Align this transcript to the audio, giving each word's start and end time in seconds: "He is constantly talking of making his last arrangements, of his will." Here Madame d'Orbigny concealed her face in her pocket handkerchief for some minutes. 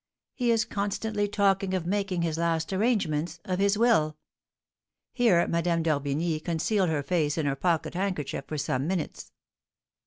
"He 0.33 0.49
is 0.49 0.65
constantly 0.65 1.27
talking 1.27 1.75
of 1.75 1.85
making 1.85 2.23
his 2.23 2.39
last 2.39 2.73
arrangements, 2.73 3.39
of 3.45 3.59
his 3.59 3.77
will." 3.77 4.17
Here 5.13 5.47
Madame 5.47 5.83
d'Orbigny 5.83 6.39
concealed 6.39 6.89
her 6.89 7.03
face 7.03 7.37
in 7.37 7.45
her 7.45 7.55
pocket 7.55 7.93
handkerchief 7.93 8.45
for 8.47 8.57
some 8.57 8.87
minutes. 8.87 9.31